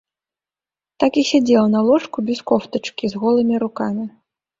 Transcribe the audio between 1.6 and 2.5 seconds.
на ложку без